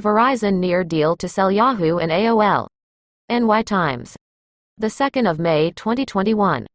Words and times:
Verizon 0.00 0.58
near 0.60 0.84
deal 0.84 1.16
to 1.16 1.28
sell 1.28 1.50
Yahoo 1.50 1.98
and 1.98 2.12
AOL. 2.12 2.68
NY 3.28 3.62
Times. 3.62 4.14
The 4.78 4.86
2nd 4.86 5.28
of 5.28 5.40
May 5.40 5.72
2021. 5.72 6.68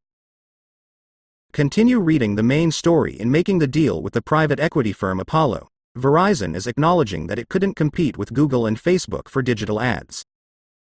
Continue 1.54 2.00
reading 2.00 2.36
the 2.36 2.44
main 2.44 2.70
story 2.70 3.14
in 3.14 3.32
making 3.32 3.60
the 3.60 3.68
deal 3.68 4.02
with 4.02 4.12
the 4.12 4.22
private 4.22 4.60
equity 4.60 4.92
firm 4.92 5.22
Apollo. 5.22 5.70
Verizon 5.98 6.54
is 6.54 6.68
acknowledging 6.68 7.28
that 7.28 7.40
it 7.40 7.48
couldn't 7.48 7.76
compete 7.76 8.18
with 8.18 8.34
Google 8.34 8.66
and 8.66 8.82
Facebook 8.82 9.30
for 9.30 9.42
digital 9.42 9.80
ads. 9.80 10.24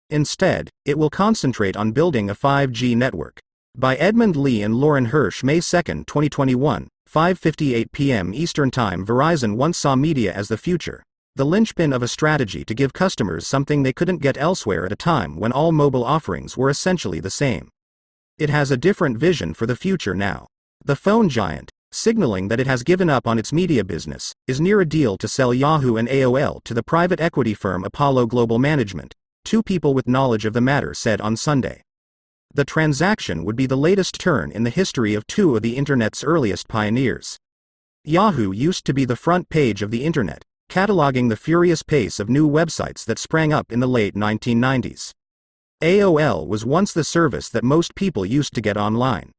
Instead, 0.09 0.69
it 0.83 0.97
will 0.97 1.09
concentrate 1.09 1.77
on 1.77 1.93
building 1.93 2.29
a 2.29 2.35
5G 2.35 2.97
network. 2.97 3.39
By 3.77 3.95
Edmund 3.95 4.35
Lee 4.35 4.61
and 4.61 4.75
Lauren 4.75 5.05
Hirsch, 5.05 5.43
May 5.43 5.61
2, 5.61 5.61
2021, 5.61 6.89
5:58 7.09 7.91
p.m. 7.93 8.33
Eastern 8.33 8.69
Time. 8.69 9.05
Verizon 9.05 9.55
once 9.55 9.77
saw 9.77 9.95
media 9.95 10.33
as 10.33 10.49
the 10.49 10.57
future, 10.57 11.03
the 11.35 11.45
linchpin 11.45 11.91
of 11.91 12.03
a 12.03 12.07
strategy 12.07 12.63
to 12.63 12.75
give 12.75 12.93
customers 12.93 13.47
something 13.47 13.81
they 13.81 13.91
couldn't 13.91 14.21
get 14.21 14.37
elsewhere 14.37 14.85
at 14.85 14.91
a 14.91 14.95
time 14.95 15.35
when 15.35 15.51
all 15.51 15.71
mobile 15.71 16.03
offerings 16.03 16.55
were 16.55 16.69
essentially 16.69 17.19
the 17.19 17.31
same. 17.31 17.69
It 18.37 18.51
has 18.51 18.69
a 18.69 18.77
different 18.77 19.17
vision 19.17 19.55
for 19.55 19.65
the 19.65 19.75
future 19.75 20.13
now. 20.13 20.45
The 20.85 20.95
phone 20.95 21.29
giant, 21.29 21.71
signaling 21.91 22.49
that 22.49 22.59
it 22.59 22.67
has 22.67 22.83
given 22.83 23.09
up 23.09 23.27
on 23.27 23.39
its 23.39 23.51
media 23.51 23.83
business, 23.83 24.31
is 24.45 24.61
near 24.61 24.79
a 24.79 24.85
deal 24.85 25.17
to 25.17 25.27
sell 25.27 25.55
Yahoo 25.55 25.95
and 25.95 26.07
AOL 26.07 26.63
to 26.65 26.73
the 26.75 26.83
private 26.83 27.19
equity 27.19 27.55
firm 27.55 27.83
Apollo 27.83 28.27
Global 28.27 28.59
Management, 28.59 29.15
two 29.43 29.63
people 29.63 29.95
with 29.95 30.07
knowledge 30.07 30.45
of 30.45 30.53
the 30.53 30.61
matter 30.61 30.93
said 30.93 31.19
on 31.19 31.35
Sunday. 31.35 31.81
The 32.53 32.65
transaction 32.65 33.43
would 33.43 33.55
be 33.55 33.65
the 33.65 33.75
latest 33.75 34.19
turn 34.19 34.51
in 34.51 34.63
the 34.63 34.69
history 34.69 35.15
of 35.15 35.25
two 35.25 35.55
of 35.55 35.63
the 35.63 35.77
Internet's 35.77 36.23
earliest 36.23 36.67
pioneers. 36.67 37.39
Yahoo 38.03 38.51
used 38.51 38.85
to 38.85 38.93
be 38.93 39.05
the 39.05 39.15
front 39.15 39.49
page 39.49 39.81
of 39.81 39.89
the 39.89 40.03
Internet, 40.03 40.43
cataloging 40.73 41.29
the 41.29 41.35
furious 41.35 41.83
pace 41.83 42.19
of 42.19 42.31
new 42.31 42.49
websites 42.49 43.05
that 43.05 43.19
sprang 43.19 43.53
up 43.53 43.71
in 43.71 43.79
the 43.79 43.87
late 43.87 44.15
1990s. 44.15 45.11
AOL 45.83 46.47
was 46.47 46.65
once 46.65 46.91
the 46.91 47.03
service 47.03 47.47
that 47.47 47.63
most 47.63 47.93
people 47.93 48.25
used 48.25 48.55
to 48.55 48.61
get 48.61 48.75
online. 48.75 49.31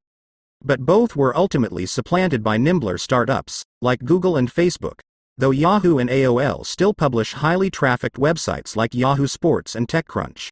But 0.65 0.87
both 0.87 1.17
were 1.17 1.37
ultimately 1.37 1.87
supplanted 1.87 2.45
by 2.45 2.57
nimbler 2.57 2.99
startups, 2.99 3.65
like 3.83 4.05
Google 4.05 4.37
and 4.37 4.49
Facebook, 4.49 5.01
though 5.37 5.51
Yahoo 5.51 5.99
and 5.99 6.09
AOL 6.09 6.65
still 6.65 6.95
publish 6.95 7.33
highly 7.33 7.69
trafficked 7.69 8.17
websites 8.17 8.77
like 8.77 8.95
Yahoo 8.95 9.27
Sports 9.27 9.75
and 9.75 9.89
TechCrunch. 9.89 10.51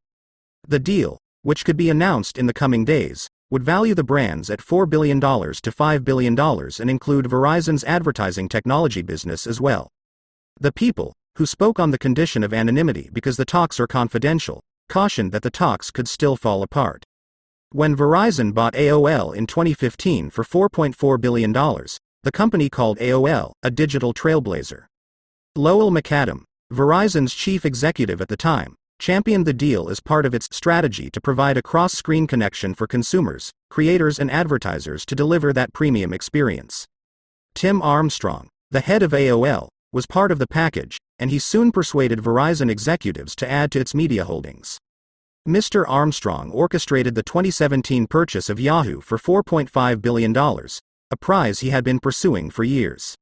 The 0.67 0.81
deal, 0.81 1.19
which 1.43 1.65
could 1.65 1.77
be 1.77 1.91
announced 1.91 2.39
in 2.39 2.47
the 2.47 2.53
coming 2.53 2.85
days, 2.85 3.29
would 3.51 3.63
value 3.63 3.95
the 3.95 4.03
brands 4.03 4.51
at 4.51 4.59
$4 4.59 4.91
billion 4.91 5.21
to 5.21 5.29
$5 5.29 6.05
billion 6.05 6.37
and 6.37 6.91
include 6.91 7.27
Verizon's 7.27 7.85
advertising 7.85 8.49
technology 8.49 9.03
business 9.03 9.47
as 9.47 9.61
well. 9.61 9.93
The 10.63 10.71
people, 10.71 11.13
who 11.39 11.45
spoke 11.45 11.81
on 11.81 11.91
the 11.91 11.99
condition 11.99 12.45
of 12.45 12.55
anonymity 12.55 13.11
because 13.13 13.37
the 13.37 13.45
talks 13.45 13.81
are 13.81 13.89
confidential, 13.89 14.61
cautioned 14.89 15.33
that 15.33 15.43
the 15.43 15.51
talks 15.51 15.91
could 15.91 16.07
still 16.07 16.37
fall 16.37 16.63
apart. 16.63 17.05
When 17.73 17.97
Verizon 17.97 18.55
bought 18.55 18.75
AOL 18.75 19.35
in 19.35 19.49
2015 19.49 20.31
for 20.31 20.45
$4.4 20.45 21.21
billion, 21.21 21.53
the 21.53 22.31
company 22.33 22.71
called 22.71 22.99
AOL 22.99 23.55
a 23.65 23.73
digital 23.73 24.15
trailblazer. 24.15 24.85
Lowell 25.57 25.91
McAdam, 25.91 26.45
Verizon's 26.73 27.35
chief 27.35 27.67
executive 27.67 28.21
at 28.21 28.29
the 28.29 28.37
time, 28.37 28.77
championed 29.01 29.47
the 29.47 29.53
deal 29.53 29.89
as 29.89 29.99
part 29.99 30.25
of 30.25 30.33
its 30.33 30.47
strategy 30.53 31.11
to 31.11 31.21
provide 31.21 31.57
a 31.57 31.63
cross 31.63 31.93
screen 31.93 32.29
connection 32.29 32.73
for 32.73 32.87
consumers, 32.87 33.51
creators, 33.69 34.21
and 34.21 34.31
advertisers 34.31 35.05
to 35.07 35.17
deliver 35.17 35.53
that 35.53 35.73
premium 35.73 36.13
experience. 36.13 36.87
Tim 37.53 37.83
Armstrong, 37.83 38.49
the 38.71 38.79
head 38.81 39.03
of 39.03 39.11
AOL, 39.11 39.69
was 39.93 40.07
part 40.07 40.33
of 40.33 40.39
the 40.39 40.47
package, 40.47 40.99
and 41.19 41.31
he 41.31 41.39
soon 41.39 41.71
persuaded 41.71 42.19
Verizon 42.19 42.71
executives 42.71 43.37
to 43.37 43.51
add 43.51 43.71
to 43.71 43.81
its 43.81 43.95
media 43.95 44.25
holdings. 44.25 44.79
Mr. 45.47 45.85
Armstrong 45.87 46.51
orchestrated 46.51 47.15
the 47.15 47.23
2017 47.23 48.07
purchase 48.07 48.49
of 48.49 48.61
Yahoo 48.61 49.01
for 49.01 49.19
$4.5 49.19 50.01
billion, 50.01 50.37
a 50.37 51.17
prize 51.21 51.61
he 51.61 51.71
had 51.71 51.85
been 51.85 52.01
pursuing 52.01 52.49
for 52.49 52.65
years. 52.65 53.15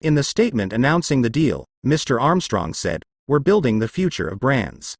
In 0.00 0.14
the 0.14 0.22
statement 0.22 0.72
announcing 0.72 1.22
the 1.22 1.30
deal, 1.30 1.64
Mr. 1.86 2.20
Armstrong 2.20 2.74
said, 2.74 3.04
We're 3.28 3.38
building 3.38 3.78
the 3.78 3.88
future 3.88 4.28
of 4.28 4.40
brands. 4.40 4.96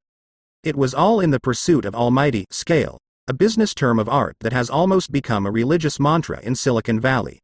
It 0.62 0.76
was 0.76 0.94
all 0.94 1.18
in 1.18 1.30
the 1.30 1.40
pursuit 1.40 1.84
of 1.84 1.94
almighty 1.94 2.46
scale, 2.50 2.98
a 3.26 3.34
business 3.34 3.74
term 3.74 3.98
of 3.98 4.08
art 4.08 4.36
that 4.40 4.52
has 4.52 4.70
almost 4.70 5.10
become 5.10 5.44
a 5.44 5.50
religious 5.50 5.98
mantra 5.98 6.40
in 6.40 6.54
Silicon 6.54 7.00
Valley. 7.00 7.40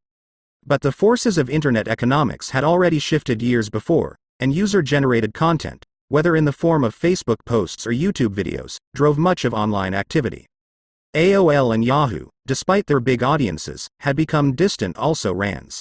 But 0.69 0.83
the 0.83 0.93
forces 0.93 1.39
of 1.39 1.49
Internet 1.49 1.89
economics 1.89 2.51
had 2.51 2.63
already 2.63 2.99
shifted 2.99 3.41
years 3.41 3.71
before, 3.71 4.17
and 4.39 4.55
user 4.55 4.83
generated 4.83 5.33
content, 5.33 5.87
whether 6.09 6.37
in 6.37 6.45
the 6.45 6.53
form 6.53 6.85
of 6.85 6.95
Facebook 6.95 7.39
posts 7.47 7.87
or 7.87 7.91
YouTube 7.91 8.35
videos, 8.35 8.77
drove 8.95 9.17
much 9.17 9.47
of 9.47 9.55
online 9.55 9.95
activity. 9.95 10.45
AOL 11.17 11.75
and 11.75 11.87
Yahoo, 11.87 12.27
despite 12.47 12.85
their 12.85 13.01
big 13.01 13.23
audiences, 13.23 13.89
had 14.01 14.15
become 14.15 14.55
distant 14.55 14.99
also 14.99 15.33
rans. 15.33 15.81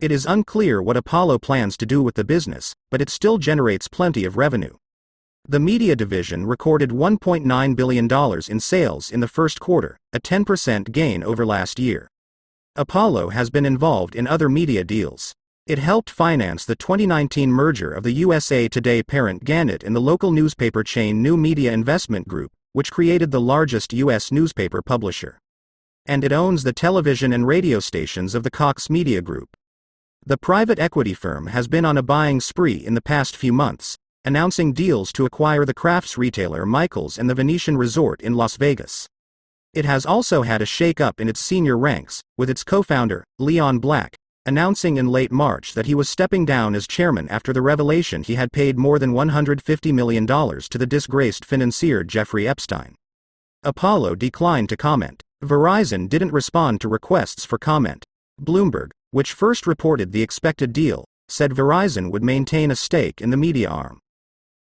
It 0.00 0.10
is 0.10 0.26
unclear 0.26 0.82
what 0.82 0.96
Apollo 0.96 1.38
plans 1.38 1.76
to 1.76 1.86
do 1.86 2.02
with 2.02 2.16
the 2.16 2.24
business, 2.24 2.74
but 2.90 3.00
it 3.00 3.10
still 3.10 3.38
generates 3.38 3.86
plenty 3.86 4.24
of 4.24 4.36
revenue. 4.36 4.74
The 5.46 5.60
media 5.60 5.94
division 5.94 6.44
recorded 6.44 6.90
$1.9 6.90 7.76
billion 7.76 8.08
in 8.48 8.58
sales 8.58 9.12
in 9.12 9.20
the 9.20 9.28
first 9.28 9.60
quarter, 9.60 9.96
a 10.12 10.18
10% 10.18 10.90
gain 10.90 11.22
over 11.22 11.46
last 11.46 11.78
year. 11.78 12.08
Apollo 12.78 13.30
has 13.30 13.50
been 13.50 13.66
involved 13.66 14.14
in 14.14 14.28
other 14.28 14.48
media 14.48 14.84
deals. 14.84 15.34
It 15.66 15.80
helped 15.80 16.08
finance 16.08 16.64
the 16.64 16.76
2019 16.76 17.50
merger 17.50 17.90
of 17.90 18.04
the 18.04 18.12
USA 18.12 18.68
Today 18.68 19.02
parent 19.02 19.42
Gannett 19.42 19.82
and 19.82 19.96
the 19.96 20.00
local 20.00 20.30
newspaper 20.30 20.84
chain 20.84 21.20
New 21.20 21.36
Media 21.36 21.72
Investment 21.72 22.28
Group, 22.28 22.52
which 22.74 22.92
created 22.92 23.32
the 23.32 23.40
largest 23.40 23.92
U.S. 23.94 24.30
newspaper 24.30 24.80
publisher. 24.80 25.40
And 26.06 26.22
it 26.22 26.30
owns 26.30 26.62
the 26.62 26.72
television 26.72 27.32
and 27.32 27.48
radio 27.48 27.80
stations 27.80 28.36
of 28.36 28.44
the 28.44 28.50
Cox 28.50 28.88
Media 28.88 29.22
Group. 29.22 29.56
The 30.24 30.38
private 30.38 30.78
equity 30.78 31.14
firm 31.14 31.48
has 31.48 31.66
been 31.66 31.84
on 31.84 31.98
a 31.98 32.02
buying 32.04 32.40
spree 32.40 32.86
in 32.86 32.94
the 32.94 33.02
past 33.02 33.36
few 33.36 33.52
months, 33.52 33.96
announcing 34.24 34.72
deals 34.72 35.12
to 35.14 35.26
acquire 35.26 35.64
the 35.64 35.74
crafts 35.74 36.16
retailer 36.16 36.64
Michaels 36.64 37.18
and 37.18 37.28
the 37.28 37.34
Venetian 37.34 37.76
Resort 37.76 38.20
in 38.20 38.34
Las 38.34 38.56
Vegas. 38.56 39.08
It 39.74 39.84
has 39.84 40.06
also 40.06 40.42
had 40.42 40.62
a 40.62 40.66
shake 40.66 41.00
up 41.00 41.20
in 41.20 41.28
its 41.28 41.40
senior 41.40 41.76
ranks, 41.76 42.22
with 42.36 42.48
its 42.48 42.64
co 42.64 42.82
founder, 42.82 43.24
Leon 43.38 43.78
Black, 43.78 44.16
announcing 44.46 44.96
in 44.96 45.08
late 45.08 45.30
March 45.30 45.74
that 45.74 45.86
he 45.86 45.94
was 45.94 46.08
stepping 46.08 46.46
down 46.46 46.74
as 46.74 46.86
chairman 46.86 47.28
after 47.28 47.52
the 47.52 47.60
revelation 47.60 48.22
he 48.22 48.36
had 48.36 48.50
paid 48.50 48.78
more 48.78 48.98
than 48.98 49.12
$150 49.12 49.92
million 49.92 50.26
to 50.26 50.78
the 50.78 50.86
disgraced 50.86 51.44
financier 51.44 52.02
Jeffrey 52.02 52.48
Epstein. 52.48 52.94
Apollo 53.62 54.14
declined 54.14 54.70
to 54.70 54.76
comment. 54.76 55.22
Verizon 55.44 56.08
didn't 56.08 56.32
respond 56.32 56.80
to 56.80 56.88
requests 56.88 57.44
for 57.44 57.58
comment. 57.58 58.04
Bloomberg, 58.40 58.90
which 59.10 59.32
first 59.32 59.66
reported 59.66 60.12
the 60.12 60.22
expected 60.22 60.72
deal, 60.72 61.04
said 61.28 61.52
Verizon 61.52 62.10
would 62.10 62.24
maintain 62.24 62.70
a 62.70 62.76
stake 62.76 63.20
in 63.20 63.30
the 63.30 63.36
media 63.36 63.68
arm. 63.68 64.00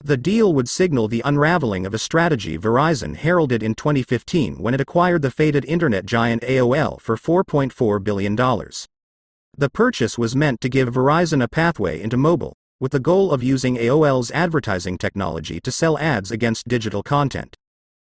The 0.05 0.17
deal 0.17 0.53
would 0.53 0.69
signal 0.69 1.07
the 1.07 1.23
unraveling 1.25 1.87
of 1.87 1.95
a 1.95 1.99
strategy 1.99 2.59
Verizon 2.59 3.15
heralded 3.15 3.63
in 3.63 3.77
2015 3.77 4.59
when 4.59 4.75
it 4.75 4.81
acquired 4.81 5.23
the 5.23 5.31
fated 5.31 5.65
internet 5.65 6.07
giant 6.07 6.43
AOL 6.43 7.01
for 7.01 7.17
$4.4 7.17 8.03
billion. 8.03 8.35
The 8.35 9.71
purchase 9.73 10.19
was 10.19 10.35
meant 10.35 10.61
to 10.61 10.69
give 10.69 10.89
Verizon 10.89 11.41
a 11.41 11.47
pathway 11.47 12.03
into 12.03 12.17
mobile, 12.17 12.57
with 12.81 12.91
the 12.91 12.99
goal 12.99 13.31
of 13.31 13.45
using 13.45 13.77
AOL's 13.77 14.33
advertising 14.33 14.99
technology 14.99 15.61
to 15.61 15.71
sell 15.71 15.97
ads 15.99 16.33
against 16.33 16.67
digital 16.67 17.05
content. 17.05 17.55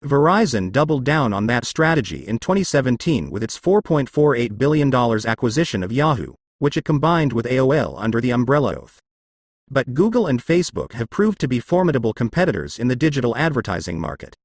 Verizon 0.05 0.71
doubled 0.71 1.03
down 1.03 1.33
on 1.33 1.49
that 1.49 1.65
strategy 1.65 2.29
in 2.29 2.39
2017 2.39 3.29
with 3.29 3.43
its 3.43 3.59
$4.48 3.59 4.57
billion 4.57 4.95
acquisition 4.95 5.83
of 5.83 5.91
Yahoo, 5.91 6.35
which 6.61 6.77
it 6.77 6.85
combined 6.85 7.33
with 7.33 7.47
AOL 7.47 7.97
under 7.99 8.21
the 8.21 8.31
umbrella 8.31 8.77
oath. 8.77 9.01
But 9.73 9.95
Google 9.95 10.27
and 10.27 10.45
Facebook 10.45 10.93
have 10.93 11.09
proved 11.09 11.41
to 11.41 11.49
be 11.49 11.59
formidable 11.59 12.13
competitors 12.13 12.79
in 12.79 12.89
the 12.89 12.95
digital 12.95 13.35
advertising 13.39 13.99
market. 13.99 14.37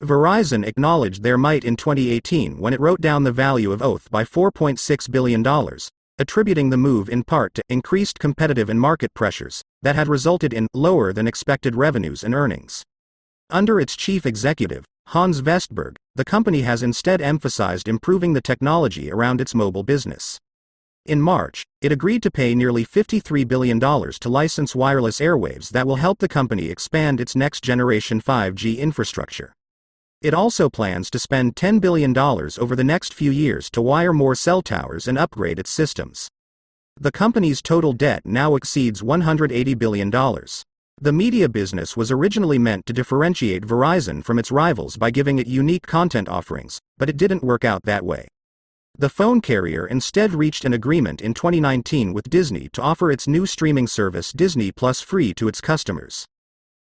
Verizon 0.00 0.64
acknowledged 0.64 1.24
their 1.24 1.36
might 1.36 1.64
in 1.64 1.74
2018 1.74 2.56
when 2.56 2.72
it 2.72 2.78
wrote 2.78 3.00
down 3.00 3.24
the 3.24 3.32
value 3.32 3.72
of 3.72 3.82
Oath 3.82 4.08
by 4.12 4.22
$4.6 4.22 5.10
billion, 5.10 5.44
attributing 6.20 6.70
the 6.70 6.76
move 6.76 7.08
in 7.08 7.24
part 7.24 7.52
to 7.54 7.64
increased 7.68 8.20
competitive 8.20 8.70
and 8.70 8.80
market 8.80 9.12
pressures 9.12 9.60
that 9.82 9.96
had 9.96 10.06
resulted 10.06 10.52
in 10.52 10.68
lower 10.72 11.12
than 11.12 11.26
expected 11.26 11.74
revenues 11.74 12.22
and 12.22 12.32
earnings. 12.32 12.84
Under 13.50 13.80
its 13.80 13.96
chief 13.96 14.24
executive, 14.24 14.84
Hans 15.08 15.40
Vestberg, 15.40 15.96
the 16.14 16.24
company 16.24 16.62
has 16.62 16.84
instead 16.84 17.20
emphasized 17.20 17.88
improving 17.88 18.34
the 18.34 18.40
technology 18.40 19.10
around 19.10 19.40
its 19.40 19.52
mobile 19.52 19.82
business. 19.82 20.38
In 21.06 21.20
March, 21.20 21.64
it 21.80 21.92
agreed 21.92 22.22
to 22.24 22.30
pay 22.30 22.54
nearly 22.54 22.84
$53 22.84 23.48
billion 23.48 23.80
to 23.80 24.28
license 24.28 24.74
wireless 24.74 25.18
airwaves 25.18 25.70
that 25.70 25.86
will 25.86 25.96
help 25.96 26.18
the 26.18 26.28
company 26.28 26.66
expand 26.66 27.20
its 27.20 27.34
next 27.34 27.64
generation 27.64 28.20
5G 28.20 28.76
infrastructure. 28.78 29.54
It 30.20 30.34
also 30.34 30.68
plans 30.68 31.08
to 31.10 31.18
spend 31.18 31.56
$10 31.56 31.80
billion 31.80 32.16
over 32.16 32.76
the 32.76 32.84
next 32.84 33.14
few 33.14 33.30
years 33.30 33.70
to 33.70 33.80
wire 33.80 34.12
more 34.12 34.34
cell 34.34 34.60
towers 34.60 35.08
and 35.08 35.16
upgrade 35.16 35.58
its 35.58 35.70
systems. 35.70 36.28
The 36.98 37.10
company's 37.10 37.62
total 37.62 37.94
debt 37.94 38.26
now 38.26 38.54
exceeds 38.54 39.00
$180 39.00 39.78
billion. 39.78 40.10
The 40.10 41.12
media 41.12 41.48
business 41.48 41.96
was 41.96 42.10
originally 42.10 42.58
meant 42.58 42.84
to 42.84 42.92
differentiate 42.92 43.66
Verizon 43.66 44.22
from 44.22 44.38
its 44.38 44.52
rivals 44.52 44.98
by 44.98 45.10
giving 45.10 45.38
it 45.38 45.46
unique 45.46 45.86
content 45.86 46.28
offerings, 46.28 46.78
but 46.98 47.08
it 47.08 47.16
didn't 47.16 47.42
work 47.42 47.64
out 47.64 47.84
that 47.84 48.04
way. 48.04 48.28
The 49.00 49.08
phone 49.08 49.40
carrier 49.40 49.86
instead 49.86 50.34
reached 50.34 50.66
an 50.66 50.74
agreement 50.74 51.22
in 51.22 51.32
2019 51.32 52.12
with 52.12 52.28
Disney 52.28 52.68
to 52.74 52.82
offer 52.82 53.10
its 53.10 53.26
new 53.26 53.46
streaming 53.46 53.86
service 53.86 54.30
Disney 54.30 54.70
Plus 54.70 55.00
free 55.00 55.32
to 55.36 55.48
its 55.48 55.62
customers. 55.62 56.26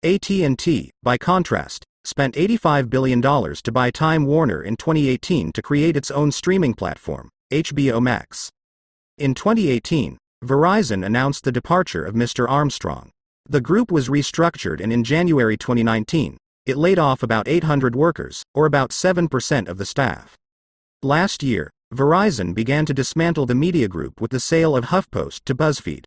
AT&T, 0.03 0.91
by 1.05 1.17
contrast, 1.17 1.85
spent 2.03 2.35
$85 2.35 2.91
billion 2.91 3.23
to 3.23 3.71
buy 3.73 3.93
Time 3.93 4.27
Warner 4.27 4.61
in 4.61 4.77
2018 4.77 5.53
to 5.53 5.63
create 5.63 5.97
its 5.97 6.11
own 6.11 6.33
streaming 6.33 6.75
platform, 6.75 7.29
HBO 7.53 8.03
Max. 8.03 8.51
In 9.17 9.33
2018, 9.33 10.19
Verizon 10.45 11.07
announced 11.07 11.45
the 11.45 11.53
departure 11.53 12.05
of 12.05 12.17
Mr. 12.17 12.51
Armstrong. 12.51 13.13
The 13.49 13.61
group 13.61 13.93
was 13.93 14.09
restructured 14.09 14.81
and 14.81 14.93
in 14.93 15.05
January 15.05 15.57
2019, 15.57 16.39
it 16.67 16.77
laid 16.77 16.99
off 16.99 17.23
about 17.23 17.47
800 17.47 17.95
workers, 17.95 18.43
or 18.53 18.67
about 18.67 18.91
7% 18.91 19.69
of 19.69 19.79
the 19.79 19.87
staff. 19.87 20.37
Last 21.05 21.45
year, 21.45 21.71
Verizon 21.95 22.55
began 22.55 22.87
to 22.87 22.95
dismantle 22.95 23.47
the 23.47 23.55
media 23.55 23.89
group 23.89 24.21
with 24.21 24.31
the 24.31 24.39
sale 24.39 24.77
of 24.77 24.87
HuffPost 24.87 25.41
to 25.45 25.57
BuzzFeed. 25.57 26.05